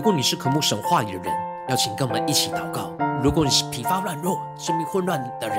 [0.00, 1.26] 如果你是渴慕神话里的人，
[1.68, 5.58] 邀请跟我们一起祷告；如果你是疲乏软弱、生命混乱的人，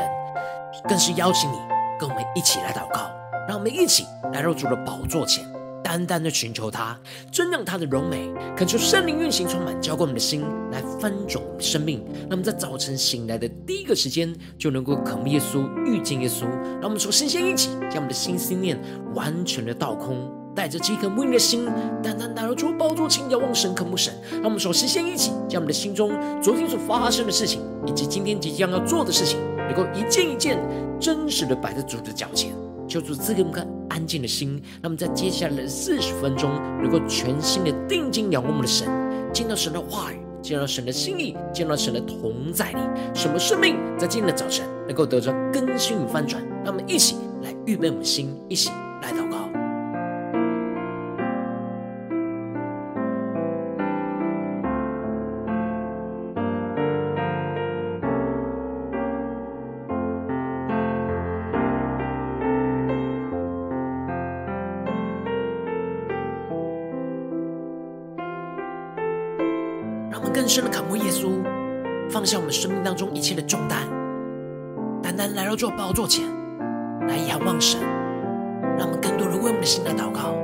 [0.90, 1.60] 更是邀请你
[2.00, 3.02] 跟我们一起来祷告。
[3.48, 5.46] 让我们一起来到主的宝座前，
[5.84, 6.99] 单单的寻求他，
[7.32, 12.04] 瞻仰他的荣美，恳求圣灵运行充满，浇灌我们的心，来翻转生命。
[12.27, 16.46] 那么在早晨醒来的第一个时间，就能够渴慕耶稣、遇见耶稣。
[16.80, 18.76] 让我们从新鲜一起将我们的心思念
[19.13, 20.41] 完全的倒空。
[20.55, 21.66] 带着饥渴慕义的心，
[22.04, 24.14] 单单来到主宝座前，仰望神，渴慕神。
[24.32, 30.60] 让我们首先先一起，将我们的心中昨天所发生的事情，以及今天即将要做的事情，能够一件一件
[31.00, 32.52] 真实的摆在主的脚前，
[32.88, 34.62] 求主赐给我们个安静的心。
[34.82, 38.88] 那么在接下来的四十分钟，能够全心的定睛仰望我们的神，
[39.32, 42.80] 见到神的话语，见到神的心意，见到神的同在里，
[43.13, 46.43] 什么生命在今天的早晨能够得到更新与翻转。
[46.63, 48.70] 让我们一起来预备我们的心，一起
[70.52, 71.41] 深的渴慕耶稣，
[72.09, 73.88] 放下我们生命当中一切的重担，
[75.02, 76.25] 单单来到这宝座前
[77.08, 77.80] 来仰望神，
[78.78, 80.35] 让我们更多人为我们的心来祷告。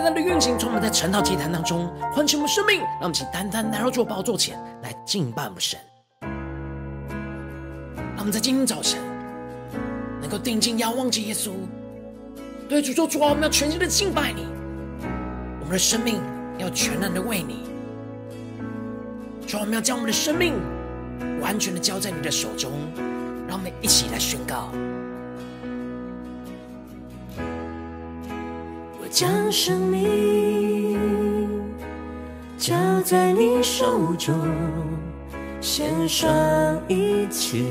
[0.00, 5.78] 单单的运行，充满在晨祷祭坛当中，唤起我们生命，让我们一起单单来到主宝座前来敬拜我们神。
[6.22, 8.98] 让我们在今天早晨
[10.18, 11.50] 能够定睛仰望着耶稣，
[12.66, 14.46] 对主说：“主啊，我们要全心的敬拜你，
[15.60, 16.18] 我们的生命
[16.56, 17.68] 要全然的为你。
[19.46, 20.54] 主啊，我们要将我们的生命
[21.42, 22.72] 完全的交在你的手中。”
[23.46, 24.70] 让我们一起来宣告。
[29.10, 30.96] 将生命
[32.56, 32.72] 交
[33.04, 34.32] 在你手中，
[35.60, 36.30] 献上
[36.86, 37.64] 一切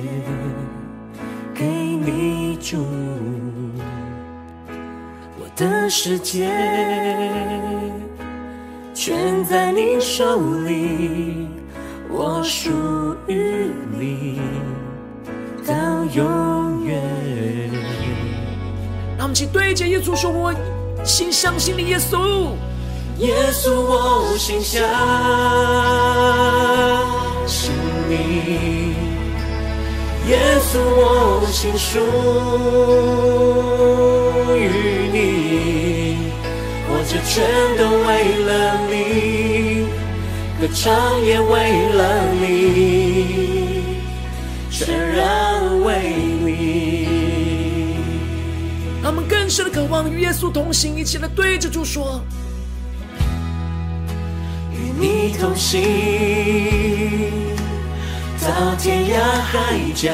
[1.55, 2.85] 给你主。
[5.39, 6.51] 我的世界
[8.93, 11.47] 全在你手里，
[12.09, 12.69] 我属
[13.27, 14.41] 于你
[15.65, 15.73] 到
[16.13, 17.01] 永远。
[19.17, 20.53] 让我们一起对着耶稣说：“我。”
[21.09, 22.51] 心相信你，耶稣，
[23.17, 24.79] 耶稣，我心相
[27.47, 27.71] 信
[28.07, 28.13] 你，
[30.29, 30.37] 耶
[30.71, 31.97] 稣，我心属
[34.55, 35.17] 于你，
[36.87, 37.43] 活着全
[37.75, 38.07] 都为
[38.45, 38.49] 了
[38.87, 38.93] 你，
[40.61, 40.85] 歌唱
[41.25, 41.99] 也为了
[42.39, 42.45] 你，
[44.69, 44.77] 全
[45.15, 46.28] 然为
[49.49, 52.21] 深的渴望与耶稣同行，一起来对着主说：
[54.71, 55.81] 与你同行，
[58.39, 60.13] 到天涯海角，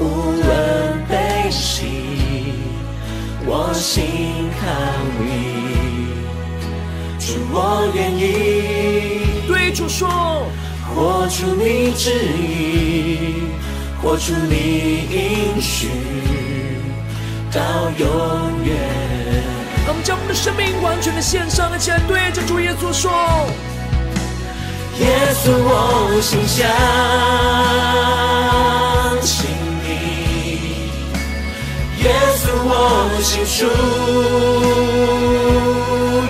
[0.00, 1.84] 无论悲喜，
[3.46, 4.04] 我心
[4.60, 4.66] 靠
[5.20, 5.24] 你，
[7.20, 10.48] 主我愿意对主说，
[10.94, 13.44] 活出你旨意，
[14.02, 15.88] 活出你应许。
[17.54, 17.60] 到
[17.98, 18.06] 永
[18.64, 18.74] 远。
[19.86, 23.12] 让我们将我们的生命完全的献上，一起来对着主耶稣说：
[24.98, 25.06] 耶
[25.42, 26.66] 稣，我心相
[29.22, 29.46] 信
[29.84, 29.88] 你；
[32.02, 32.06] 耶
[32.40, 32.72] 稣，我
[33.22, 33.66] 心属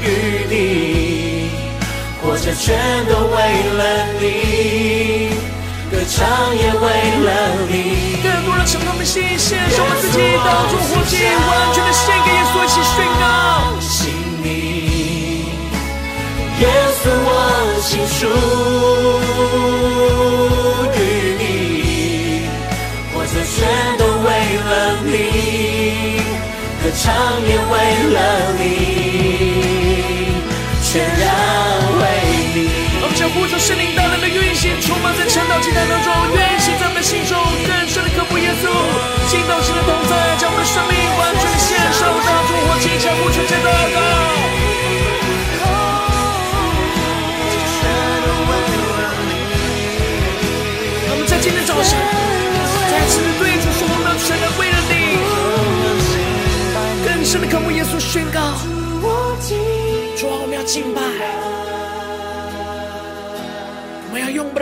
[0.03, 0.07] 于
[0.51, 0.53] 你，
[2.21, 2.63] 活着全
[3.07, 3.37] 都为
[3.79, 3.83] 了
[4.21, 4.23] 你，
[5.91, 6.17] 歌唱
[6.57, 6.85] 也为
[7.24, 7.24] 了。
[9.05, 13.23] 心，献上我们自己，当作活祭，完全的献给耶稣，一起宣告。
[13.79, 14.49] 信你，
[16.61, 16.65] 耶
[16.99, 17.29] 稣，我
[17.83, 18.27] 心属
[20.97, 20.99] 于
[21.39, 21.43] 你，
[23.45, 23.61] 全
[23.99, 24.27] 都为
[24.65, 24.71] 了
[25.05, 25.13] 你，
[26.97, 27.03] 唱
[27.45, 27.73] 也为
[28.15, 28.19] 了
[28.59, 28.63] 你，
[30.83, 31.23] 全然
[32.01, 32.03] 为
[32.55, 32.57] 你。
[33.03, 36.09] 我们将呼求圣灵大能的运行，充满在晨祷祭坛当中，
[36.95, 37.37] 们的心中，
[37.67, 38.71] 更深的渴慕耶稣，
[39.29, 43.99] 进到神的同在，将我们的生命完全的献上，大众或轻巧呼求这祷告。
[51.43, 51.99] 今天早上，
[52.91, 54.95] 再次对主说：“我们全然为了你，
[57.05, 58.74] 更深的渴慕耶稣宣告。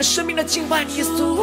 [0.02, 1.38] 们生命来敬拜耶稣。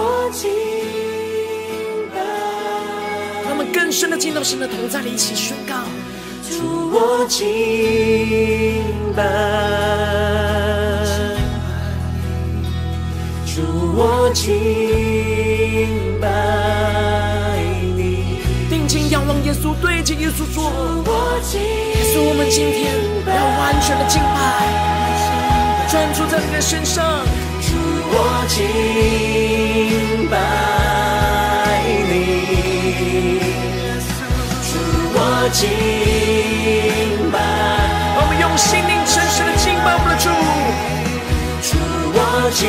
[3.46, 5.76] 让我们更深的进到神的同在里，一起宣告：
[6.44, 8.84] 主我敬
[9.16, 9.24] 拜。”
[14.02, 14.48] 我敬
[16.22, 16.28] 拜
[17.98, 18.40] 你，
[18.70, 20.72] 定睛仰望耶稣，对着耶稣说：
[21.54, 22.96] 耶稣，我们今天
[23.26, 24.38] 要完全的敬拜，
[25.90, 27.26] 专注在你的身上。
[28.50, 30.34] 敬拜
[32.10, 32.12] 你，
[34.66, 34.72] 主，
[35.14, 35.18] 我
[35.54, 35.62] 敬
[37.32, 37.38] 拜。
[38.18, 40.28] 我们用心灵诚实的敬拜我们的主，
[41.62, 41.78] 主，
[42.12, 42.20] 我
[42.52, 42.60] 敬。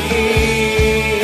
[1.11, 1.20] 敬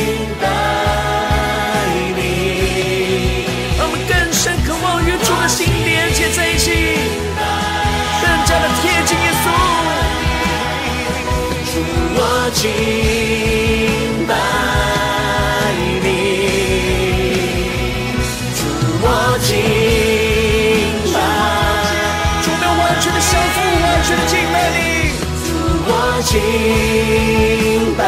[26.37, 28.05] 敬拜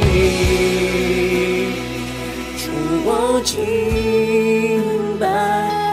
[0.00, 0.08] 你，
[2.56, 2.64] 主
[3.04, 3.52] 我敬
[5.20, 5.26] 拜，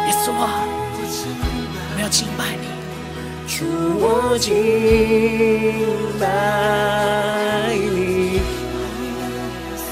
[0.07, 2.65] 耶稣啊，我们要敬拜你，
[3.47, 3.65] 主
[3.99, 4.47] 我敬
[6.17, 6.23] 拜
[7.75, 8.39] 你。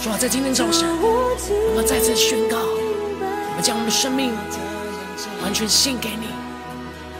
[0.01, 4.31] 主啊，在今天早上，我们再次宣告，我们将我们的生命
[5.43, 6.27] 完全献给你，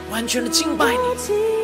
[0.09, 1.58] 完全的敬拜你。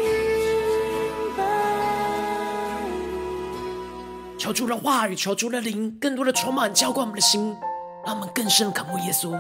[4.45, 7.57] 求主的话语，求主的灵，更多的充满浇灌我们的心，
[8.06, 9.36] 让我们更深渴慕耶稣，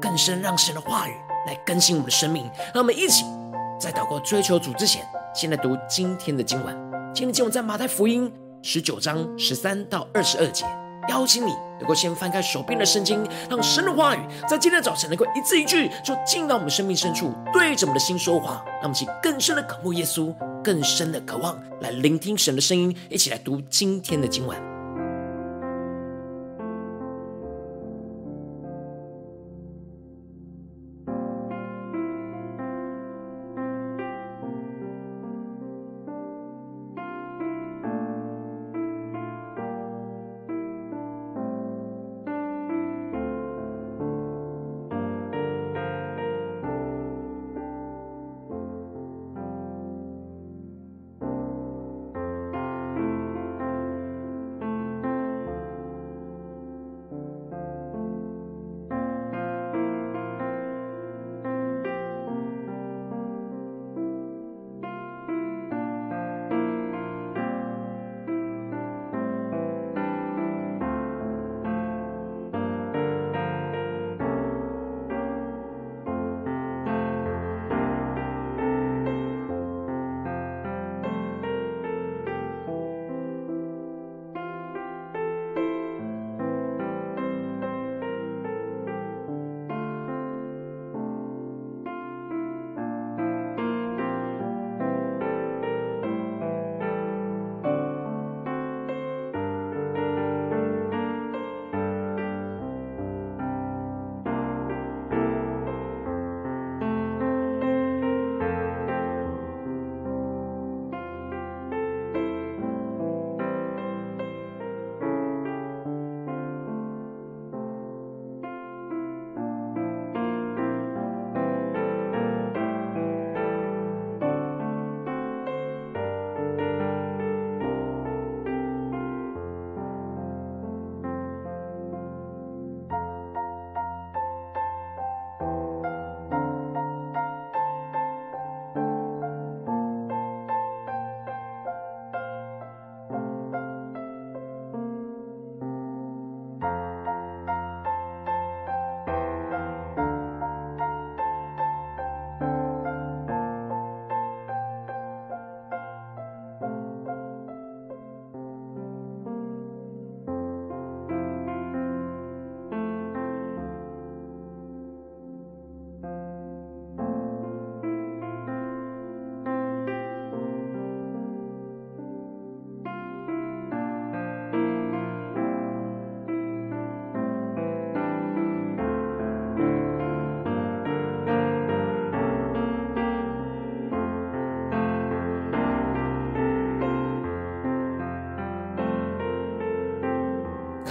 [0.00, 1.12] 更深让神的话语
[1.46, 2.42] 来更新我们的生命。
[2.74, 3.24] 让我们一起
[3.78, 6.76] 在祷告追求主之前，先来读今天的经文。
[7.14, 8.28] 今天经文在马太福音
[8.62, 10.66] 十九章十三到二十二节。
[11.08, 18.64] 邀请你能够先翻开手边的圣经，让神的话语在今天早晨能够一字一句，就进到我们生命深处，对着我们的心说话。
[18.76, 24.75] 让我们去更深的渴慕耶稣，更深的渴望来聆听神的声音，一起来读今天的经文。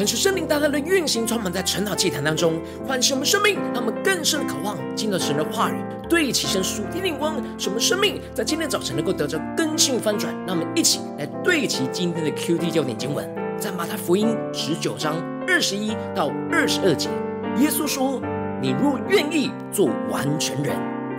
[0.05, 10.31] 恳求圣灵大大的运行，充满在晨祷祭坛当中，唤醒我们生命，让我们更深的渴望进到神的话语，对齐神属天的光，什么生命在今天早晨能够得着更新翻转。
[10.45, 15.15] 让我们一起来对齐今天的 QD 焦点经文，在马太福音十九章
[15.47, 17.09] 二十一到二十二节，
[17.57, 18.21] 耶稣说
[18.61, 20.75] ：“你若愿意做完全人，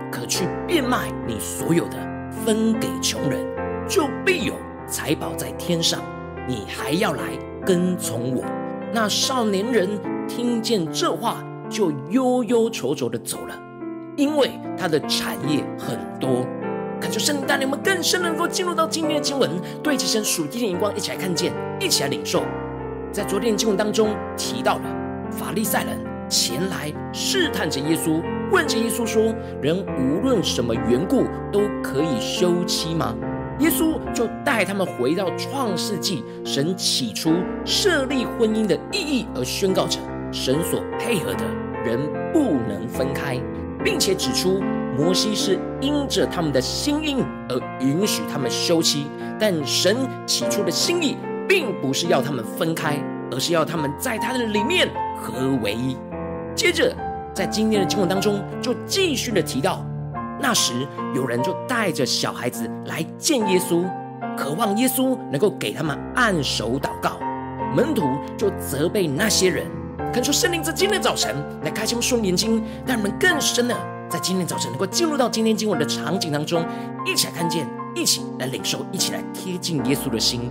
[0.09, 1.97] 可去变卖你所有的，
[2.45, 3.45] 分给穷人，
[3.85, 4.53] 就必有
[4.87, 6.01] 财宝在天上。
[6.47, 7.23] 你还要来
[7.65, 8.45] 跟从我。”
[8.93, 9.89] 那少年人
[10.27, 13.55] 听见这话，就忧忧愁愁的走了，
[14.15, 16.45] 因为他的产业很多。
[16.99, 19.51] 恳求圣灵带领我们更深能够进入到今天的经文，
[19.83, 22.43] 对齐神属天的眼光，一起来看见，一起来领受。
[23.11, 24.83] 在昨天的经文当中提到了
[25.29, 33.15] 法利赛人前来试探着耶稣，问着耶稣说：“人无论什么缘故都可以休妻吗？”
[33.59, 37.33] 耶稣就带他们回到创世纪，神起初
[37.65, 39.99] 设立婚姻的意义，而宣告着
[40.31, 41.43] 神所配合的
[41.83, 41.99] 人
[42.31, 43.39] 不能分开，
[43.83, 44.61] 并且指出
[44.95, 49.07] 摩西是因着他们的心意而允许他们休妻，
[49.39, 49.97] 但神
[50.27, 51.17] 起初的心意
[51.49, 52.99] 并不是要他们分开，
[53.31, 54.87] 而是要他们在他的里面
[55.19, 55.97] 合为一。
[56.53, 56.95] 接着
[57.33, 59.83] 在今天的经文当中，就继续的提到。
[60.39, 63.85] 那时，有人就带着小孩子来见耶稣，
[64.37, 67.17] 渴望耶稣能够给他们按手祷告。
[67.75, 68.03] 门徒
[68.37, 69.65] 就责备那些人，
[70.13, 73.75] 恳求圣灵在今天早晨来开启我们双眼睛，让我们更深的
[74.09, 76.65] 在今天早晨能够进入到今天经文的场景当中，
[77.05, 80.49] 一起来看见，一起来领受，一起来贴近耶稣的心。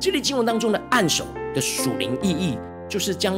[0.00, 3.36] 这里经文当中的按手的属灵意义，就是将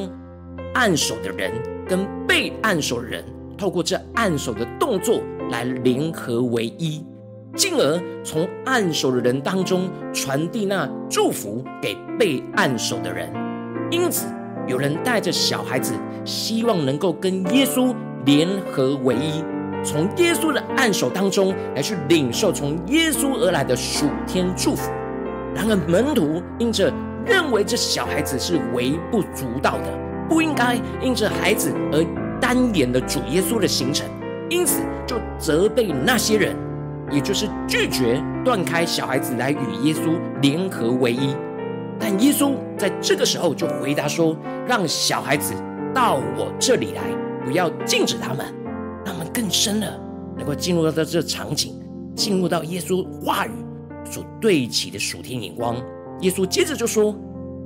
[0.75, 1.53] 按手的人
[1.89, 3.25] 跟被按手的人，
[3.59, 5.21] 透过这按手的动作。
[5.51, 7.05] 来联合为一，
[7.55, 13.33] 进而从按手的人当中传递那祝福给被按手的人。
[13.91, 14.27] 因此，
[14.67, 19.45] 有人带着小孩子，希望能够跟耶稣联合为一，
[19.85, 24.91] 从耶稣的按手当中来去领受从耶稣而来的属天祝福。
[25.55, 26.93] 然而，门徒因着
[27.25, 29.85] 认为这小孩子是微不足道的，
[30.29, 32.05] 不应该因着孩子而
[32.41, 34.07] 单延了主耶稣的行程。
[34.49, 36.55] 因此，就责备那些人，
[37.11, 41.35] 也就是拒绝断开小孩子来与耶稣联合为一。
[41.99, 44.37] 但耶稣在这个时候就回答说
[44.69, 45.55] ：“让小孩子
[45.95, 47.03] 到我这里来，
[47.45, 48.47] 不要禁止他们，
[49.05, 49.99] 让他们更深的
[50.37, 51.75] 能够进入到这场景，
[52.15, 53.51] 进入到耶稣话语
[54.05, 55.77] 所对齐的属天眼光。”
[56.21, 57.15] 耶稣接着就说：“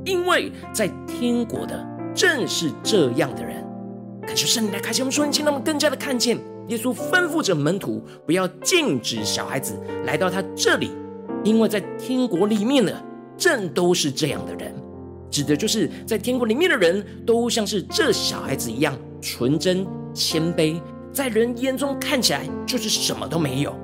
[0.07, 3.63] 因为在天国的正是这样的人。”
[4.27, 6.39] 感谢圣灵来开启我们双眼，让我们更加的看见。
[6.71, 10.93] 耶稣吩咐着门徒不要禁止小孩子来到他这里，
[11.43, 12.95] 因为在天国里面的
[13.37, 14.73] 正都是这样的人，
[15.29, 19.85] 指的就是在天国里面的人都像是这小孩子一样纯真
[20.15, 20.81] 谦卑，
[21.13, 23.75] 在人眼中看起来就是什么都没有，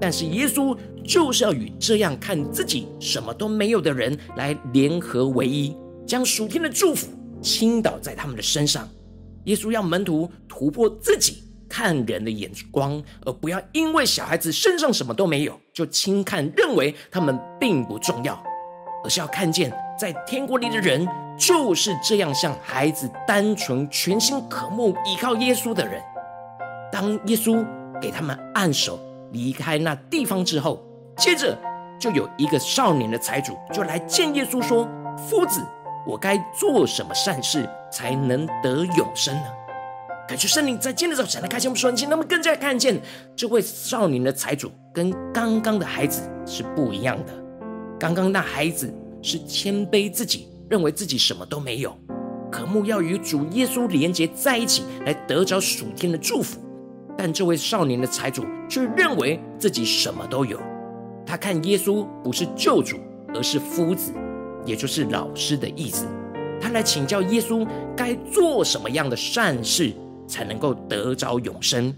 [0.00, 5.76] 但是耶稣就是要与这样看自己什么都没有的人来联合为一，
[6.06, 7.08] 将属天的祝福
[7.42, 8.88] 倾倒在他们的身上。
[9.46, 11.42] 耶稣要门徒突破自己。
[11.68, 18.40] 看人的眼光，而不要因为小孩子身上什么都没有，就轻看，认为他们并不重要，
[19.04, 21.06] 而是要看见在天国里的人
[21.38, 26.02] 就是这样，像孩子单纯、全心渴慕依靠耶稣的人。
[26.92, 27.64] 当耶稣
[28.00, 28.98] 给他们按手
[29.32, 30.82] 离开那地方之后，
[31.16, 31.58] 接着
[31.98, 34.88] 就有一个少年的财主就来见耶稣说
[35.28, 35.60] ：“夫子，
[36.06, 39.44] 我该做什么善事才能得永生呢？”
[40.28, 43.00] 感谢圣灵在今天早晨来开启我们双眼，那么更加看见
[43.36, 47.32] 这位少年的财主跟刚刚的孩子是不一样的。
[47.96, 48.92] 刚刚那孩子
[49.22, 51.96] 是谦卑自己，认为自己什么都没有，
[52.50, 56.58] 渴慕要与主耶稣连结在一起，来得着属天的祝福。
[57.16, 60.60] 但这位少年的财主却认为自己什么都有，
[61.24, 62.96] 他看耶稣不是救主，
[63.32, 64.12] 而是夫子，
[64.64, 66.04] 也就是老师的意思。
[66.60, 67.64] 他来请教耶稣
[67.96, 69.92] 该做什么样的善事。
[70.26, 71.94] 才能够得着永生，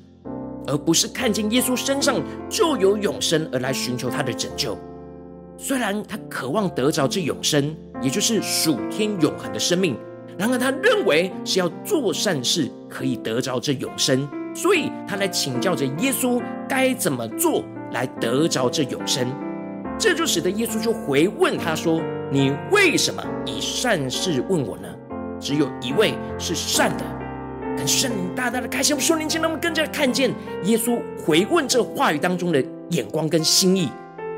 [0.67, 4.79] 而不是看见耶稣身上就有永生而来寻求他的拯救。
[5.57, 9.97] 虽然他渴望得着这永生，也就是属天永恒的生命，
[10.37, 19.27] 然而他认为是要做善事可以得着这永生，所以他来请教着耶稣该怎么做来得着这永生。
[19.99, 24.89] 这就使得耶稣就回问他说：“你为什么以善事问我呢？
[25.41, 27.05] 只有一位是善的。”
[27.79, 33.89] 但圣灵大大的开启我们属灵眼，让我们更加看见耶稣回问这话语当中的眼光跟心意。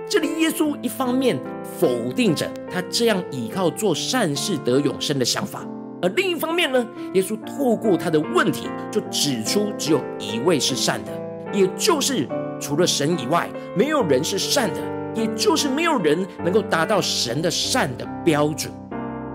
[0.06, 1.38] 这里耶稣一方面
[1.78, 5.66] 否定着他这样依靠做善事得永生的想法，
[6.02, 11.10] 而另一方面呢，耶稣透过他的问题，就指出只有一位是善的，
[11.50, 12.28] 也就是
[12.60, 14.80] 除了神以外，没有人是善的，
[15.14, 18.70] 也就是没有人能够达到神的善的标准，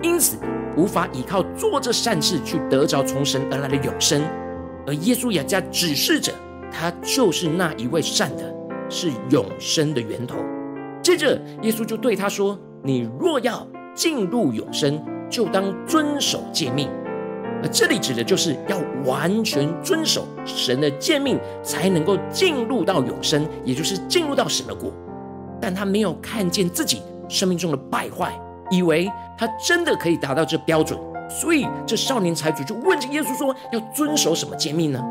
[0.04, 0.38] 因此
[0.77, 4.22] 无法依靠做这善事去得着从神而来的永生。
[4.88, 6.32] 而耶稣也在指示着，
[6.72, 8.53] 他就是那一位善的，
[8.89, 10.38] 是永生的源头。
[11.01, 13.65] 接着，耶稣就对他说：“你若要
[13.96, 16.89] 进入永生，就当遵守诫命。”
[17.63, 24.91] 而这里指的就是要完全遵守神的诫命，才能够进入到永生，也就是进入到神的国。
[25.60, 28.39] 但他没有看见自己生命中的败坏，
[28.70, 31.00] 以为他真的可以达到这标准。
[31.28, 35.04] 所以，这少年财主就问着耶稣说：“要遵守什么诫命呢？”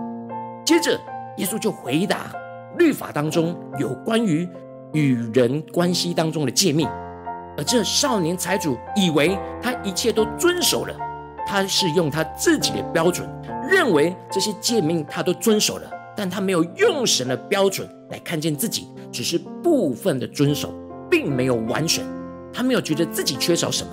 [0.64, 0.98] 接着，
[1.38, 2.30] 耶稣就回答
[2.78, 4.48] ：“律法当中有关于
[4.92, 6.88] 与人关系当中的诫命。”
[7.58, 10.96] 而这少年财主以为他一切都遵守了，
[11.46, 13.28] 他是用他自己的标准，
[13.68, 20.72] 认为这些诫命他都遵守了，但他没有用神的标准来看见自己，只是部分的遵守，
[21.10, 22.04] 并没有完全。
[22.54, 23.90] 他没有觉得自己缺少什么。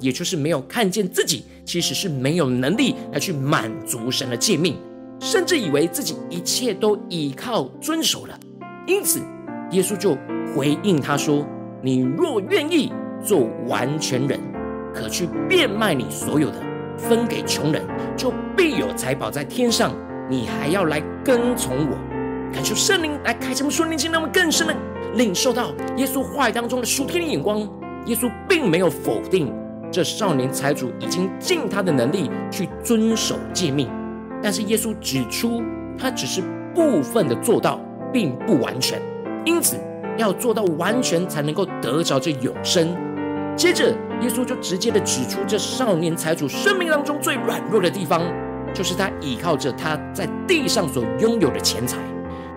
[0.00, 4.74] 也就是没有看见自己其实是没有能力来去满足神的诫命，
[5.20, 8.38] 甚至以为自己一切都依靠遵守了。
[8.86, 9.20] 因此，
[9.72, 10.16] 耶稣就
[10.54, 11.46] 回应他说
[11.84, 12.90] ：“你若愿意
[13.22, 14.40] 做完全人，
[14.94, 16.56] 可去变卖你所有的，
[16.96, 17.82] 分给穷人，
[18.16, 19.94] 就必有财宝在天上。
[20.30, 21.98] 你还要来跟从我。”
[22.54, 24.74] 感受圣灵来开启我们属灵经，那么更深的
[25.14, 27.68] 领受到耶稣话语当中的属天的眼光。
[28.06, 29.52] 耶稣并没有否定。
[29.92, 33.88] 这少年财主已经尽他的能力去遵守诫命，
[34.40, 35.62] 但是耶稣指出，
[35.98, 36.40] 他只是
[36.72, 37.80] 部分的做到，
[38.12, 39.02] 并不完全。
[39.44, 39.76] 因此，
[40.16, 42.96] 要做到完全，才能够得着这永生。
[43.56, 48.22] 接着，耶稣就直接的指出，这少年财主生命当中最软弱的地方，
[48.72, 51.98] 就是他依靠着他在地上所拥有的钱财，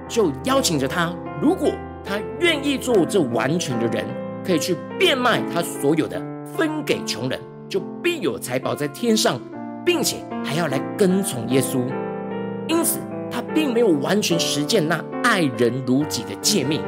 [0.07, 1.71] 就邀请着他，如果
[2.05, 4.05] 他愿意做这完全的人，
[4.45, 6.21] 可以去变卖他所有的。
[6.55, 9.39] 分给穷人，就必有财宝在天上，
[9.83, 11.79] 并且还要来跟从耶稣。
[12.67, 12.99] 因此，
[13.31, 16.79] 他并没有完全实践那爱人如己的诫命，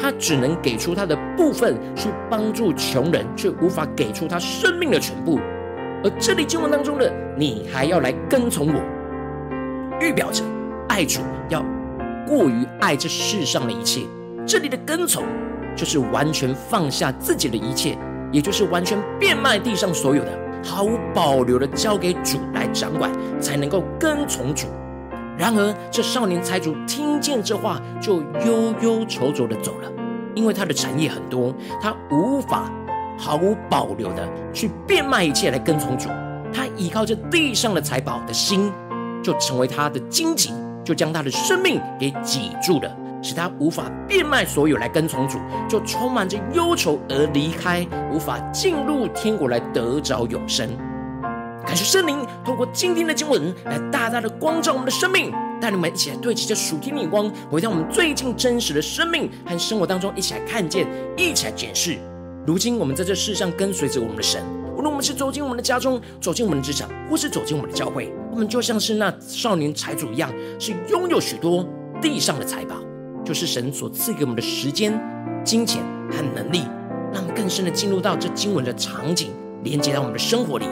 [0.00, 5.40] 他只能给出他的部分去帮助穷人，却无法给出他生命的全部。
[6.04, 8.80] 而这里经文当中的“你还要来跟从我”，
[10.00, 10.44] 预表着
[10.88, 11.60] 爱主要
[12.24, 14.02] 过于爱这世上的一切。
[14.46, 15.24] 这里的跟从，
[15.78, 17.96] 就是完全放下自己的一切。
[18.30, 23.10] 也就是完全变卖地上所有的，毫无保留的交给主来掌管，
[23.40, 24.66] 才能够跟从主。
[25.38, 29.90] 然而，这少年财主听见这话，就忧忧愁愁的走了，
[30.34, 32.70] 因为他的产业很多，他无法
[33.16, 36.10] 毫无保留的去变卖一切来跟从主。
[36.52, 38.70] 他依靠着地上的财宝的心，
[39.22, 40.52] 就成为他的荆棘，
[40.84, 42.94] 就将他的生命给挤住了。
[43.22, 50.68] 使他无法变卖所有来跟从主，就充满着忧愁而离开，无法进入天国来得着永生。
[51.66, 61.98] 感谢圣灵透过今天的经文来大大的光照我们的生命，带你们一起来对齐这属天的光，回到我们最近真实的生命和生活当中，一起来看见，一起来检视。
[62.46, 64.42] 如今我们在这世上跟随着我们的神，
[64.74, 71.68] 无论我们是走进我们的家中，走进我们的职场，或是走进我们的教会，我们就像是那少年财主一样，是拥有许多
[72.00, 72.76] 地上的财宝。
[73.28, 74.98] 就是神所赐给我们的时间、
[75.44, 76.62] 金钱和能力，
[77.12, 80.64] 让我们更深的进入到这经文的场景，连接到我们的生活里。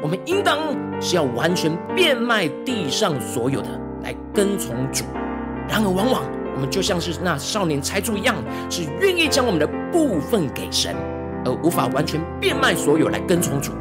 [0.00, 0.60] 我们应当
[1.00, 3.68] 是要完全变卖地上所有的，
[4.04, 5.02] 来跟从主。
[5.68, 6.22] 然而，往往
[6.54, 8.36] 我们就像是那少年财主一样，
[8.70, 10.94] 是愿意将我们的部分给神，
[11.44, 13.72] 而无法完全变卖所有来跟从主，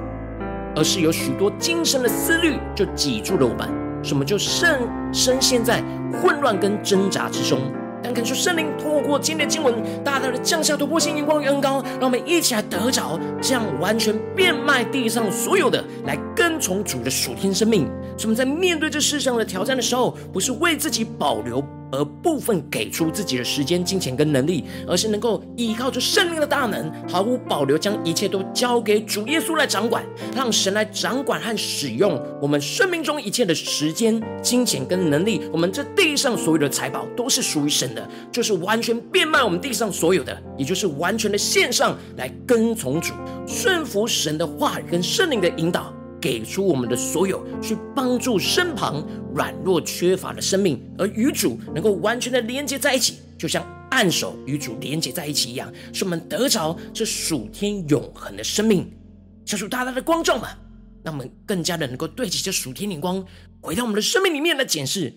[0.76, 3.70] 而是有许多精神的思虑就挤住了我们，
[4.02, 4.80] 什么就深
[5.14, 7.62] 深陷在混乱跟挣扎之中。
[8.04, 17.90] 但恳求圣灵透过今天的经文，大大的降下突破性眼光与恩膏，让我们一起来得着这样完全变卖地上所有的，来跟从主的属天生命。
[18.18, 21.64] 使我们在面对这世上的挑战的时候，不是为自己保留。
[21.94, 30.04] 而部分给出自己的时间、金钱跟能力，而是能够依靠着圣灵的大能，毫无保留将一切都交给主耶稣来掌管，
[30.36, 35.42] 让神来掌管和使用我们生命中一切的时间、金钱跟能力。
[35.52, 43.14] 我们这地上所有的财宝都是属于神的，就是完全变卖我们地上所有的，也就是完全的献上来跟从主，
[43.48, 45.94] 顺服神的话语跟圣灵的引导。
[46.24, 49.06] 给出我们的所有，去帮助身旁
[49.36, 58.90] 软弱缺乏的生命，而与主能够完全的连接在一起，就像按手与主连接在一起一样，使我们得着这属天永恒的生命。
[59.44, 60.50] 求主大大的光照们，
[61.04, 63.22] 让我们更加的能够对齐这属天灵光，
[63.60, 65.14] 回到我们的生命里面来检视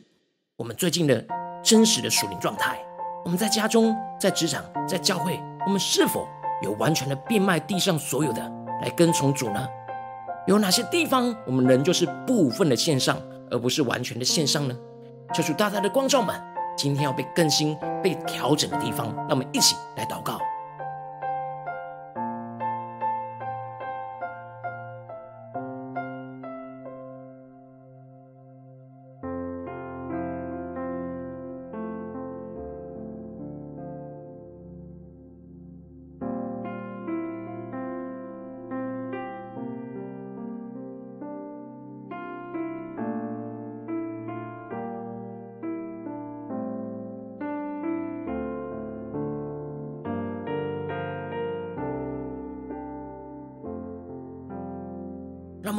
[0.57, 1.25] 我们最近的
[1.63, 2.77] 真实的属灵状态。
[3.25, 6.27] 我们在家中、在职场、在教会，我们是否
[6.65, 8.43] 有完全的变卖地上所有的
[8.83, 9.69] 来跟从主呢？
[10.47, 14.77] 有哪些地方我们仍旧是部分的线上，而不是完全的线上呢？
[15.35, 16.41] 求主大大的光照们，
[16.77, 20.39] 今天要被更新、被调整的地方，让我们一起来祷告。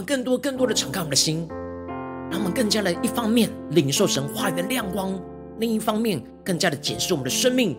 [0.08, 1.46] 更多、更多的敞开我们的心，
[2.32, 5.20] 让我们更加的一方面领受神话语的亮光，
[5.60, 7.76] 另一方面更加的检视我们的生命。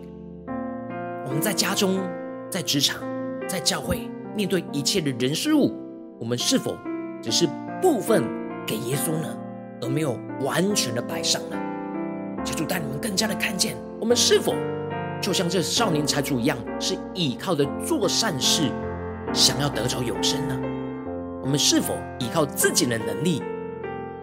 [1.25, 1.99] 我们在家中、
[2.47, 3.01] 在职场、
[3.47, 5.73] 在教会，面对一切的人事物，
[6.19, 6.77] 我们是否
[7.19, 7.49] 只是
[7.81, 8.23] 部分
[8.63, 9.35] 给耶稣呢，
[9.81, 11.57] 而没有完全的摆上呢？
[12.45, 14.53] 求主带你们更加的看见，我们是否
[15.19, 18.69] 就像这少年财主一样，是倚靠着做善事，
[19.33, 20.55] 想要得着永生呢？
[21.41, 23.41] 我们是否依靠自己的能力，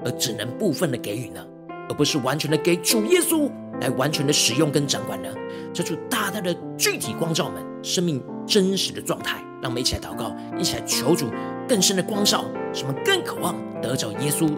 [0.04, 1.44] 而只能部分的给予呢？
[1.88, 3.50] 而不是完全的给主耶稣
[3.80, 5.28] 来完全的使用跟掌管呢？
[5.72, 11.26] 这处大大的具体光照我们生命真实的状态，让我们一起来祷告，一起来求主
[11.68, 14.50] 更深的光照，使我们更渴望得着耶稣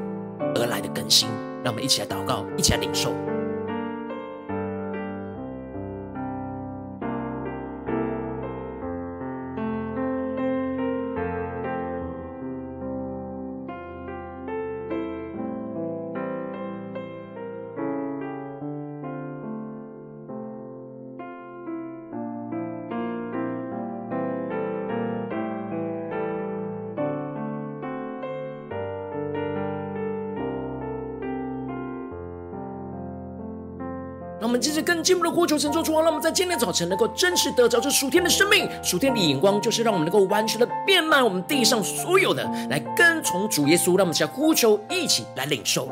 [0.55, 1.29] 而来的更新。
[1.63, 3.13] 让我们一起来祷告，一起来领受。
[35.09, 43.97] 进一步的呼求神做主，让我们在今天早晨能够真实得着这属天的生命，属天的眼光，就是让我们能够完全的变卖我们地上所有的，来跟从主耶稣。
[43.97, 45.89] 让我们一起来呼求，一起来领受。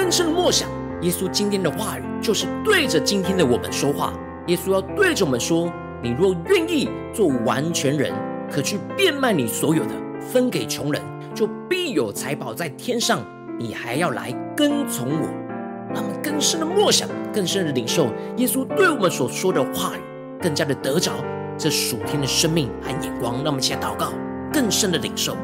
[0.00, 0.66] 更深的默想，
[1.02, 4.14] 耶稣今天的话语就是对着今天的我们说话。
[4.46, 5.70] 耶稣要对着我们说
[6.02, 8.10] ：“你若愿意做完全人，
[8.50, 11.02] 可去变卖你所有的，分给穷人，
[11.34, 13.22] 就必有财宝在天上。
[13.58, 15.28] 你还要来跟从我。”
[15.94, 18.06] 让我们更深的默想，更深的领受
[18.38, 20.00] 耶稣对我们所说的话语，
[20.40, 21.12] 更加的得着
[21.58, 23.34] 这属天的生命和眼光。
[23.44, 24.14] 让我们一起来祷告，
[24.50, 25.36] 更深的领受。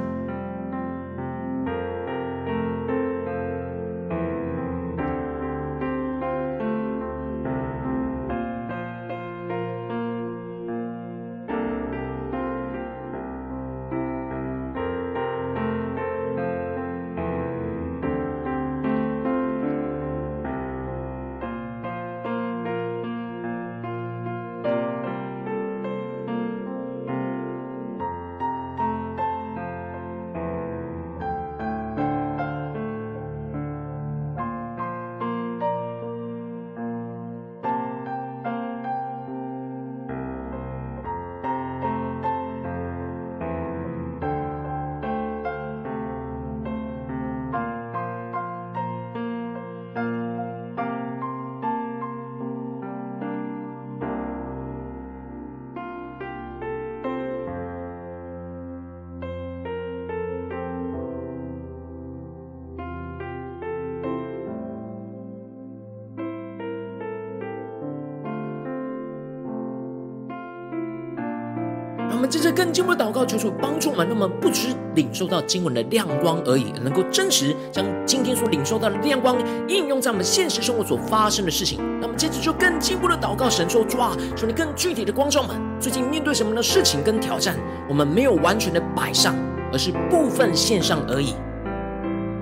[72.26, 79.36] 们接着更进一步的祷告，求主帮助我们，那么不只是领受到经文的亮光而已，能够真实将今天所领受到的亮光
[79.68, 81.78] 应用在我们现实生活所发生的事情。
[82.00, 87.54] 那么接着就更进一步的祷告，神说：主啊，求你更具体的光照们，最近面对什么的事情跟挑战，
[87.88, 89.36] 我们没有完全的摆上，
[89.72, 91.34] 而是部分献上而已。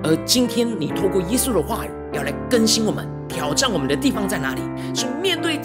[0.03, 4.61] 而今天你透过耶稣的话语，要来更新我们、挑战我们的地方在哪里？
[4.95, 5.05] 是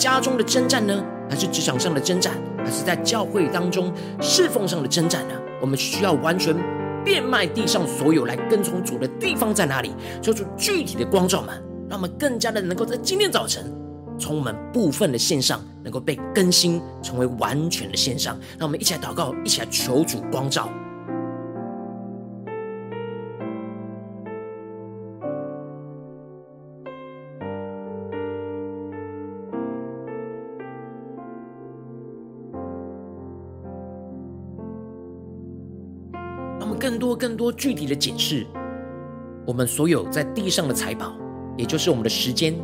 [0.01, 1.05] 家中的征战呢？
[1.29, 5.35] 还是职场上的征战，还是在教会当中侍奉上的征战呢？
[5.61, 6.57] 我们需要完全
[7.05, 9.93] 变卖地上所有来跟从主的地方在哪里？
[10.23, 13.71] 求主具体的光照们，让我们更加的能够在今天早晨，
[14.19, 18.39] 从我们部分的线上能够被更新，成为完全的线上。
[18.59, 20.71] 让我们一起来祷告，一起来求主光照。
[37.01, 38.47] 多更多具体的解释，
[39.47, 41.17] 我们所有在地上的财宝，
[41.57, 42.55] 也就是我们的时间、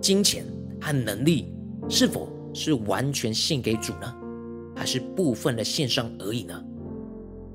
[0.00, 0.44] 金钱
[0.78, 1.52] 和能力，
[1.88, 4.14] 是否是完全献给主呢？
[4.76, 6.62] 还是部分的献上而已呢？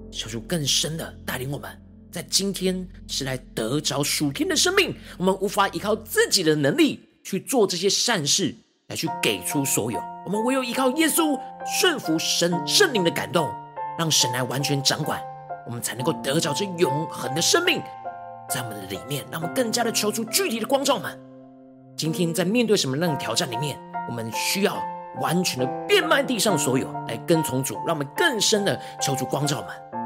[0.10, 1.69] 求主更深的带领我们，
[2.12, 4.95] 在今天是来得着属天的生命。
[5.19, 8.56] 我们无法依靠自己的能力去做这些善事，
[8.88, 9.99] 来去给出所有。
[10.25, 11.39] 我们唯有依靠耶稣，
[11.80, 13.47] 顺服神圣灵的感动，
[13.97, 15.21] 让神来完全掌管。
[15.65, 17.82] 我们才能够得着这永恒的生命，
[18.50, 21.19] 在我们的里面，让我们更加的求出具体的光照们。
[21.95, 24.76] 今天在面对什么样的挑战里面，我们需要
[25.21, 30.00] 完全的变卖地上所有来跟从主，让我们更深的求出光照们。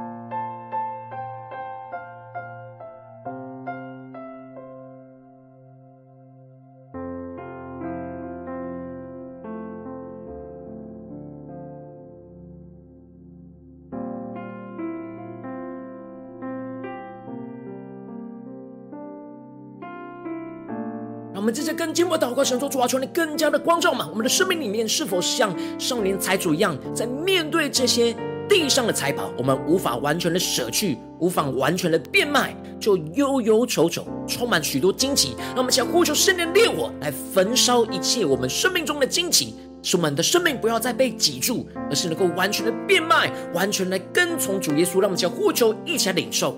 [21.45, 24.07] 我们这些跟进一步祷告，神说主啊，求你更加的光照嘛。
[24.09, 28.15] 我们的生命里面是否像少年财主一样，在面对这些
[28.49, 35.35] 地上的财宝，我们无法完全的舍去，无法完全的变卖，就忧忧愁愁，充满许多荆棘。
[35.49, 39.53] 让我们想呼求圣灵烈火来焚烧一切我们生命中的荆棘，
[39.83, 44.93] 使我们的生命不要再被挤住，而是能够完全的变卖，完全来跟从主耶稣。
[44.93, 46.57] 让我们想呼求，一起来领受。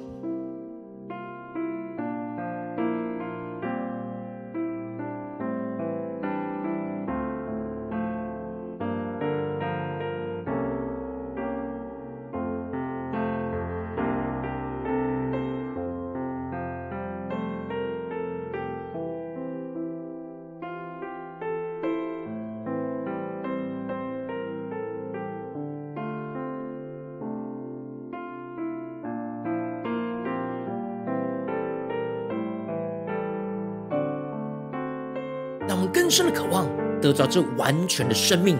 [37.07, 38.57] 得到这完全的生命，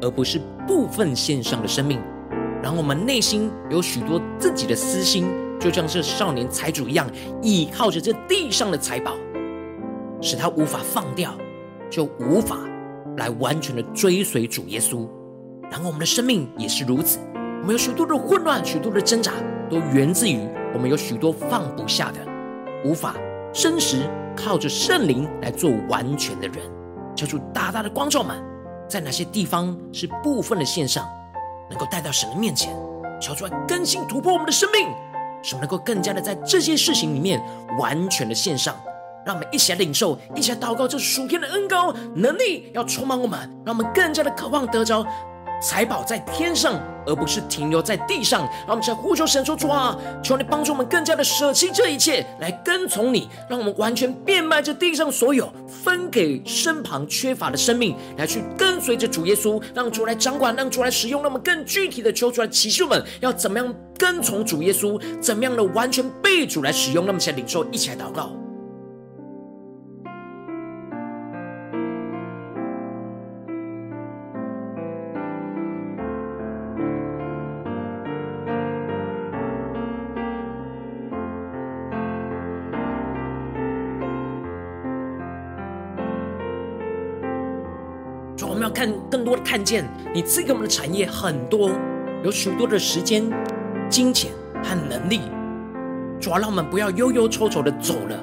[0.00, 2.00] 而不是部分线上的生命。
[2.62, 5.26] 然后我们内心有许多自己的私心，
[5.60, 7.06] 就像这少年财主一样，
[7.42, 9.12] 倚靠着这地上的财宝，
[10.22, 11.36] 使他无法放掉，
[11.90, 12.56] 就无法
[13.18, 15.06] 来完全的追随主耶稣。
[15.70, 19.32] 然后我们的生命也是如此，我们有许多的混乱，许多的挣扎，
[19.68, 20.40] 都源自于
[20.72, 22.20] 我们有许多放不下的，
[22.82, 23.14] 无法
[23.52, 23.98] 真实。
[24.36, 26.56] 靠着圣灵来做完全的人，
[27.20, 28.42] 求主大大的光照们，
[28.88, 31.06] 在哪些地方是部分的线上，
[31.68, 32.74] 能够带到神的面前，
[33.20, 34.88] 求主来更新突破我们的生命，
[35.42, 37.38] 使我们能够更加的在这些事情里面
[37.78, 38.74] 完全的线上。
[39.26, 45.04] 让我们一起来领受，一起来祷告，这属天的恩高能力要充满我们，让我们更加的渴望得着。
[45.60, 48.42] 财宝在天上，而不是停留在地上。
[48.66, 53.28] 让我们在呼求神说：“主啊，求你帮助我们更加的舍弃这一切，来跟从你。
[53.48, 61.22] 让我们完全变卖这地上所有，分给身旁缺乏的生命，来去跟随着主耶稣，让主来掌管，让主来使用。
[61.22, 67.06] 让我们更具体的求主来启示我们，要怎么样跟从主耶稣，怎么样的完全被主来使用。
[67.06, 68.32] 那么，现在领受，一起来祷告。”
[88.48, 91.70] 我们要看更多的看见，你赐给我们的产业很多，
[92.24, 93.30] 有许多的时间、
[93.88, 94.30] 金钱
[94.62, 95.20] 和能力。
[96.20, 98.20] 主让我们不要忧忧愁愁的走了，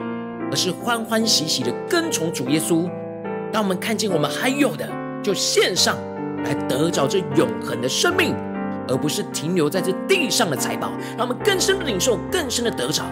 [0.52, 2.90] 而是欢欢喜喜的跟从主耶稣。
[3.52, 4.88] 当我们看见我们还有的，
[5.24, 5.98] 就献上
[6.44, 8.36] 来得着这永恒的生命。
[8.90, 13.04] 而不是停留在这地上的财宝，让我们更深的领受，更深的得着。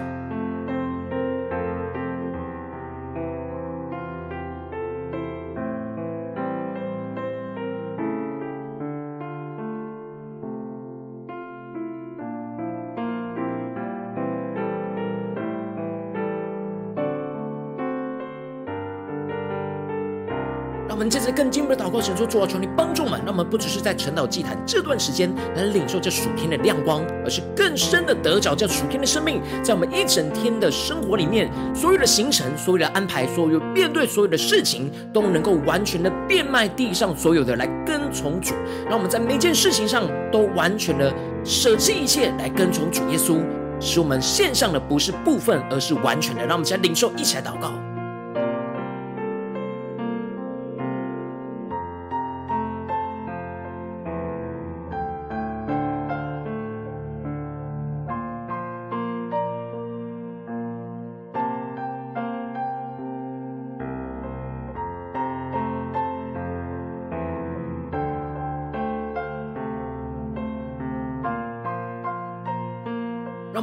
[21.06, 38.56] 们接着更进一步的祷告，神说：主啊，求你帮助我们，让我们不只是在晨祷祭坛这段时间能领受这属天的亮光，而是更深的得着这属天的生命，在我们一整天的生活里面，所有的行程、所有的安排、所有面对所有的事情，都能够完全的变卖地上所有的来跟从主。
[38.89, 41.13] 让我们在每件事情上都完全的
[41.44, 43.38] 舍弃一切来跟从主耶稣，
[43.80, 46.41] 使我们献上的不是部分，而是完全的。
[46.46, 47.72] 让我们一起来领受，一起来祷告。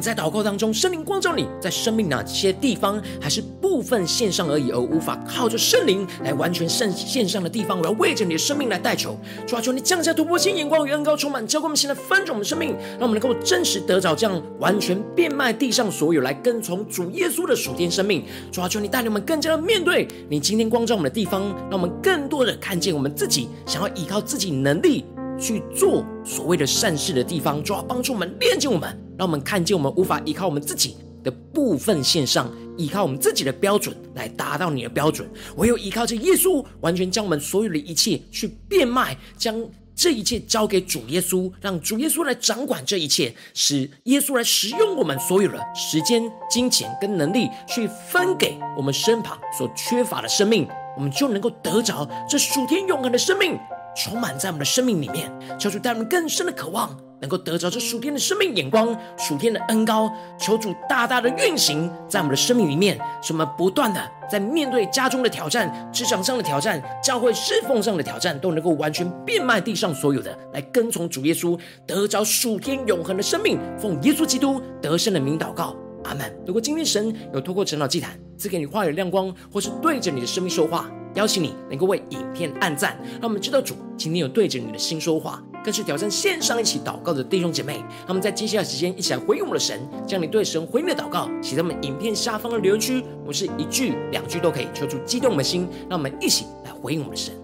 [0.00, 18.24] 在祷告当中，圣灵光照你在生命哪些地方还是部分线上而已，而无法靠着圣灵来完全献献上的地方，我要为着你的生命来代求，主啊，求你降下突破性眼光与恩膏充满，教灌我们现在翻转我们生命，让我们能够真实得着这样完全变卖地上所有来跟从主耶稣的属天生命。
[18.50, 25.04] 主啊，求你带领我们更加的面对你今天光照我们的地方，让我们更多的看见我们自己想要依靠自己能力
[25.38, 29.09] 去做所谓的善事的地方，主啊，帮助我们炼净我们。
[29.20, 35.30] 让我们看见，我们无法依靠我们自己的部分线上，依靠我们自己的标准来达到你的标准。
[35.56, 39.62] 唯有依靠着耶稣，完全将我们所有的一切去变卖，将
[39.94, 50.66] 这一切交给主耶稣，让主耶稣来掌管这一切，使耶稣来使用我们所有的时间、金钱跟能力，去分给我们身旁所缺乏的生命，
[50.96, 53.58] 我们就能够得着这属天永恒的生命，
[53.94, 56.98] 充满在我们的生命里面，求主带我们更深的渴望。
[57.20, 64.00] 能够得着这属天的生命眼光，属天的恩膏，求主大大的运行在我们的生命里面，使我们不断的
[64.30, 73.58] 在面对家中的挑战、职场上的挑战、教会侍奉上的挑战，都能够完全变卖地上所有的，来跟从主耶稣，得着属天永恒的生命。
[73.78, 76.32] 奉耶稣基督得胜的名祷告，阿门。
[76.46, 85.42] 如果今天神有透过晨祷祭坛赐给你话语亮光，或是对着你的生命说话，邀请你能够为影片按赞，让我们知道主今天有对着你的心说话。
[85.64, 97.34] 更是挑战线上一起祷告的弟兄姐妹，他们在接下来时间一起来回应我们的神，将你对神回应的祷告写在我们影片下方的留言区，我们是一句两句都可以，求主激动我们的心，让我们一起来回应我们的神。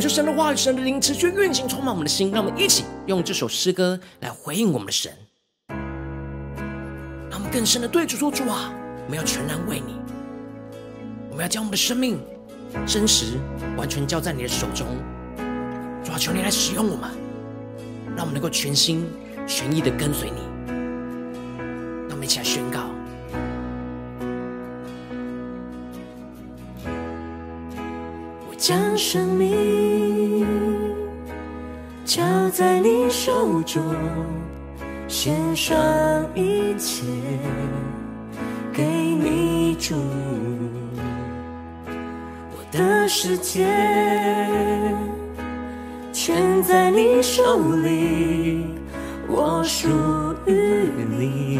[0.00, 2.30] 求神的话语，神的灵持续运行，充满我们的心。
[2.30, 5.12] 让我们一起用这首诗歌来回应我们的神。
[7.28, 8.72] 让我们更深的对主说：“主啊，
[9.04, 9.94] 我们要全然为你，
[11.30, 12.18] 我们要将我们的生命
[12.86, 13.38] 真实
[13.76, 14.86] 完全交在你的手中。
[16.02, 17.10] 主啊，求你来使用我们，
[18.16, 19.06] 让我们能够全心
[19.46, 20.49] 全意的跟随你。
[28.60, 30.46] 将生命
[32.04, 33.82] 交在你手中。”
[35.08, 35.74] 献上
[36.34, 37.04] 一切
[38.70, 39.96] 给你主，
[42.52, 43.66] 我的世界
[46.12, 48.66] 全在你手里，
[49.26, 49.88] 我属
[50.46, 51.58] 于你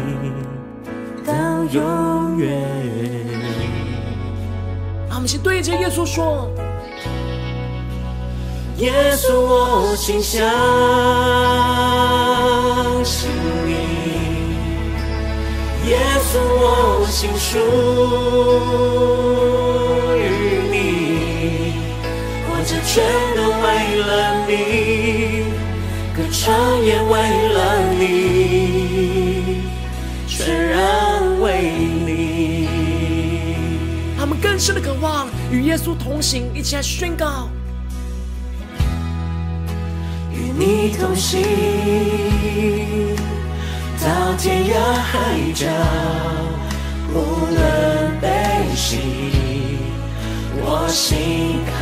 [1.25, 1.33] 到
[1.65, 2.61] 永远。
[5.09, 6.49] 让我们先对着耶稣说：
[8.81, 10.41] 耶稣，我心相
[13.05, 13.29] 信
[13.63, 13.73] 你，
[15.87, 17.59] 耶稣，我心属
[20.17, 20.19] 于
[20.71, 20.75] 你，
[22.47, 23.05] 活着全
[23.35, 23.63] 都为
[24.01, 24.11] 了
[24.47, 24.51] 你，
[26.15, 26.41] 歌唱
[26.83, 27.13] 也为
[27.53, 27.59] 了
[27.99, 29.61] 你，
[30.27, 30.81] 全然
[31.39, 31.45] 为
[32.03, 32.67] 你。
[34.17, 37.50] 他们更深的渴望与耶稣同行，一起来宣告。
[40.63, 41.41] 你同行，
[43.99, 45.17] 到天涯海
[45.55, 45.65] 角，
[47.11, 47.15] 无
[47.49, 48.27] 论悲
[48.75, 48.99] 喜，
[50.57, 51.17] 我心
[51.65, 51.73] 靠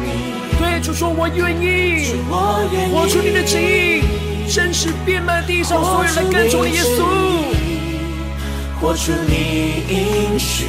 [0.00, 0.04] 你。
[0.58, 4.02] 对主说，我愿意，主我愿意，活出你的旨意，
[4.50, 7.04] 真实遍满地上所有人跟从你耶稣，
[8.80, 10.64] 活出你应许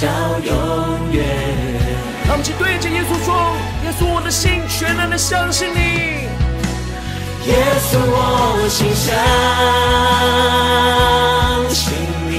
[0.00, 0.08] 到
[0.44, 0.52] 永
[1.12, 1.83] 远。
[2.26, 3.54] 让我们一起对着耶稣说
[3.84, 5.78] ：“耶稣，我的心全然的相信你。
[7.46, 7.54] 耶
[7.84, 9.14] 稣，我心相
[11.68, 11.92] 信
[12.30, 12.32] 你。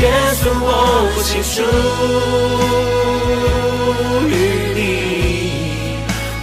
[0.00, 0.06] 耶
[0.38, 1.62] 稣，我心属
[4.30, 4.32] 于
[4.74, 4.78] 你，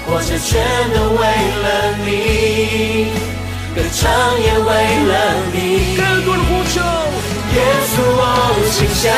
[0.06, 0.50] 活着全
[0.94, 1.24] 都为
[1.64, 1.66] 了
[2.04, 2.10] 你，
[3.74, 4.02] 歌唱
[4.38, 4.70] 也为
[5.08, 5.12] 了
[5.54, 5.56] 你。
[5.96, 6.61] 更多的呼，
[7.54, 7.60] 耶
[7.92, 8.20] 稣，我
[8.72, 9.12] 心相。”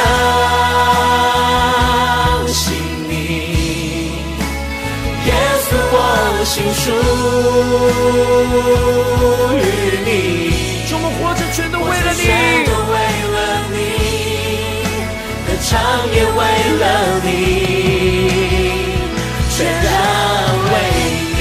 [6.43, 6.91] 心属
[9.55, 9.63] 于
[10.03, 10.11] 你，
[10.91, 12.29] 我们活着全都为了你，全
[12.67, 12.99] 都为
[13.31, 13.35] 了
[13.71, 13.73] 你，
[15.47, 15.71] 歌唱
[16.11, 16.37] 也为
[16.77, 16.83] 了
[17.23, 17.25] 你，
[19.49, 19.87] 全然
[20.67, 20.75] 为
[21.31, 21.39] 你。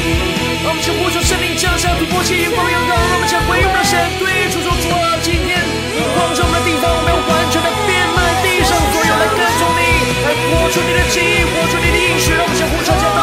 [0.65, 5.59] 我们向呼求圣灵降下突破性光耀，让我们向回应我们的神对主说：主啊，今天
[5.93, 6.79] 你光照我们的地
[10.63, 12.31] 活出你的旨意，活出你的应许。
[12.33, 13.19] 让我们向呼求祷告。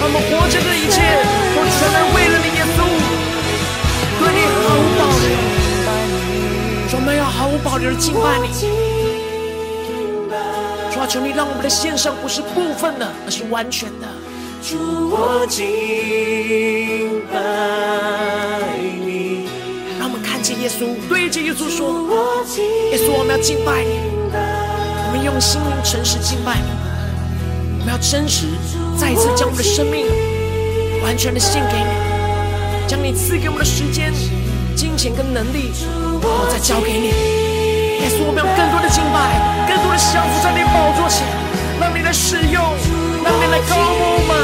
[0.00, 0.96] 我们活着的一切，
[1.54, 2.80] 都全然为了你耶稣，
[4.18, 5.28] 对你毫无保留。
[6.96, 8.48] 我们要毫无保留的敬拜你。
[10.90, 14.08] 主啊，求你让我们的献上不是部分的，而是完全的。
[14.62, 14.78] 主，
[15.10, 18.77] 我敬拜。
[20.68, 22.04] 耶稣，对着耶稣说：
[22.92, 24.04] 耶稣，我们要敬拜你。
[24.28, 26.68] 我们用心灵诚实敬拜你。
[27.80, 28.48] 我们要真实，
[28.94, 30.04] 再一次将我们的生命
[31.02, 31.88] 完全的献给你，
[32.86, 34.12] 将你赐给我们的时间、
[34.76, 35.72] 金钱跟能力，
[36.20, 37.16] 我再交给你。
[38.04, 41.24] 耶稣，我们要更多的敬拜，更多的降服在你宝座前，
[41.80, 42.60] 让你来使用，
[43.24, 44.36] 让你来膏抹我们，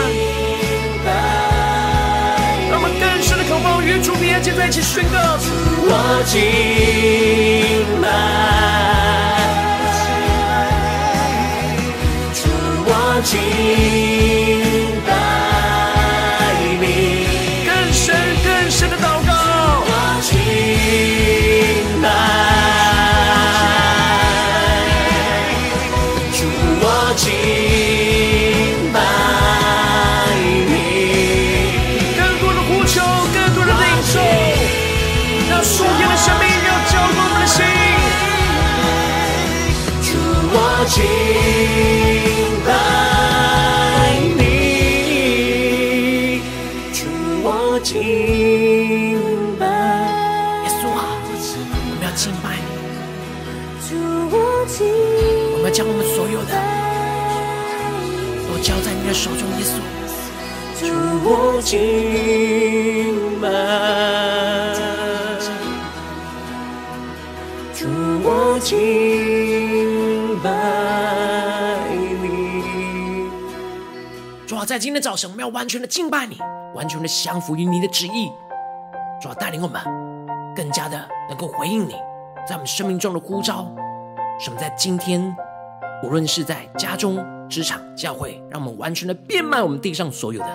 [3.85, 5.19] 与主连接在一起，宣告
[5.87, 8.09] 我敬拜。
[13.25, 13.41] 敬
[47.81, 49.19] 敬
[49.59, 49.67] 拜，
[50.65, 52.63] 耶稣啊，我们要敬拜你。
[53.97, 56.53] 我们要将我们所有的
[58.49, 59.79] 都交在你的手中，耶稣。
[60.81, 60.87] 主
[61.25, 61.71] 我敬
[63.41, 63.45] 拜，
[67.75, 67.87] 主
[68.23, 68.73] 我敬
[70.43, 70.47] 拜
[72.23, 72.25] 你。
[74.47, 76.39] 主啊，在今天早晨，我们要完全的敬拜你。
[76.75, 78.31] 完全的降服于你的旨意。
[79.21, 79.81] 主要带领我们
[80.55, 81.95] 更加的能够回应你
[82.47, 83.67] 在我们生命中的呼召。
[84.39, 85.35] 什么在今天，
[86.03, 90.47] 无论是在家中、职场、教会，让我们完全的变卖我们地上所有的，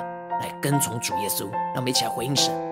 [0.41, 1.49] 来跟从主耶稣。
[1.49, 2.68] 让我们一起来回应神。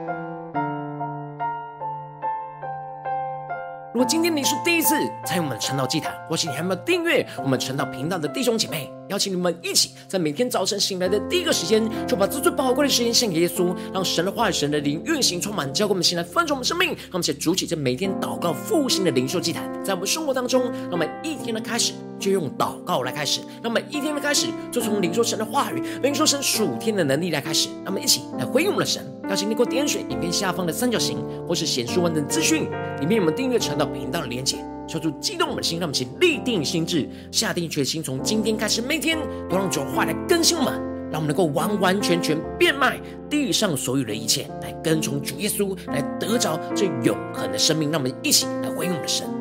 [3.97, 4.93] 如果今天你是第一次
[5.25, 16.89] 参与我们的晨祷祭坛，或是你还没有订阅我们晨祷频道的弟兄姐妹，邀请你们一起在每天早晨醒来的第一个时间，就把这最宝贵的时间献给耶稣，让神的话语、神的灵运行充满，交给我们醒来丰盛我们生命。
[16.89, 27.69] 让我们一起筑起这每天祷告复兴的灵修祭坛，在我们生活当中，让我们一天的开始就用祷告来开始，那么一天的开始就从领受神的话语、领受神属天的能力来开始。
[27.83, 29.03] 那我们一起来回应我们的神。
[29.29, 32.63] 邀请你给我点选影片下方的三角形，或是显示完整资讯
[33.01, 34.57] 里面有我们订阅晨祷频道的连结，
[34.87, 39.17] 求主激动我们的心，让我们请立定心志，下定决心，从今天开始，每天
[39.49, 40.73] 都让主话来更新我们，
[41.11, 42.97] 让我们能够完完全全变卖
[43.29, 47.91] 地上所有的一切，来跟从主耶稣，来得着这永恒的生命。
[47.91, 49.36] 让我们一起来回应我们的神。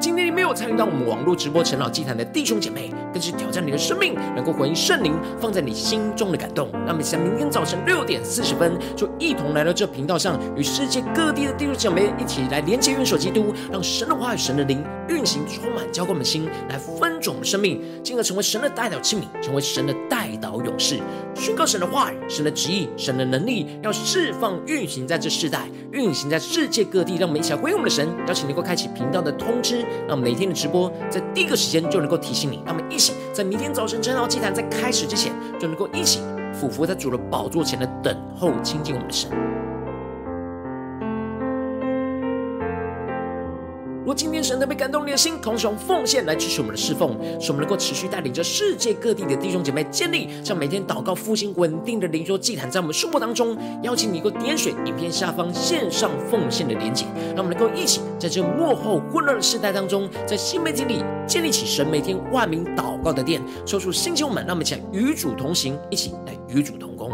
[0.00, 6.70] 今天你没有参与到我们网络直播陈老祭坛的弟兄姐妹，更是挑战你的生命，能够回应圣灵放在你心中的感动。
[6.86, 21.00] 那么，在明天早晨六点四十分，就一同来到这频道上，与世界各地的弟兄姐妹一起来连接、元首基督，让神的话语、神的灵运行充满，浇灌我们心，来分种我们生命，进而成为神的代祷器皿，成为神的代祷勇士，
[21.34, 27.16] 宣告神的话语、神的旨意、神的能力，要释放、运行在这世代，运行在世界各地。
[27.16, 29.84] 让我们一起来回应我们的神，邀请能够开启频道的通知。
[30.08, 36.20] 让每天的直播在第一个时间就能够提醒你，让我们一起在明天早晨晨祷祭坛在开始之前，就能够一起
[36.54, 39.30] 俯伏在主的宝座前的等候亲近我们的神。
[44.04, 57.04] 若今天神特别感动你的心，同时用奉献来支持我们的侍奉，使我们能够持续带领着世界各地的弟兄姐妹建立像每天祷告复兴稳定的灵桌祭坛，在我们生活当中，邀请你能够点选影片下方线上奉献的连结，
[57.36, 67.10] 让我们能够一起在这幕后混乱的时代当中，在新媒体里建立起神每天万名祷告的殿，抽出星球们，让我们一起与主同行，一起来与主同工。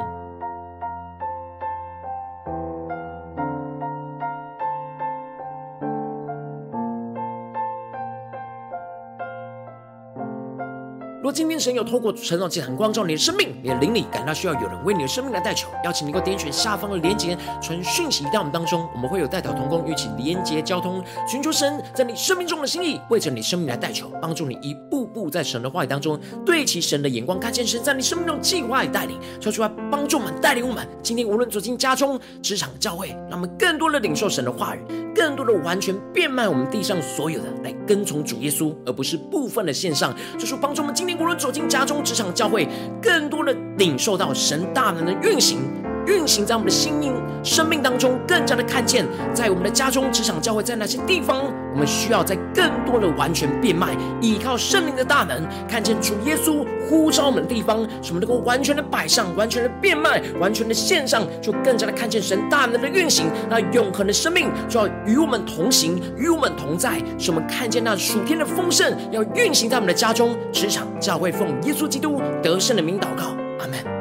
[11.27, 30.87] 若今天神有透过晨祷祭坛光照你的生命，你的灵里感到需要有人为你的生命来代求，邀请你能够点选下方的连结，传讯息到我们当中，我们会有代祷同工，与其连结交通，寻求神在你生命中的心意，为着你生命来代求，帮助你一步步在神的话语当中对齐神的眼光，看见神在你生命中计划与带领，说出来帮助我们带领我们。
[31.03, 35.05] 今天无论走进家中、职场、教会，让我们更多的领受神的话语。
[35.47, 40.12] 更多的完全变卖我们地上所有的，来跟从主耶稣，而不是部分的献上。
[40.36, 42.66] 就是帮助我们今天无论走进家中、职场、教会，
[43.01, 45.61] 更多的领受到神大能的运行。
[46.07, 47.12] 运行在我们的心命、
[47.47, 63.30] 生命当中，更加的看见，在我们的家中、职场、教会，在哪些地方，我们需要在更多的完全变卖，依靠圣灵的大能，看见主耶稣呼召我们的地方，什么能够完全的摆上、完全的变卖、完全的献上，就更加的看见神大能的运行。
[63.49, 73.95] 那永恒的生命就要与我们同行，与我们同在，使我们看见那属天的丰盛要运行在我们的家中、职场、教会，奉耶稣基督得胜的名祷告，阿门。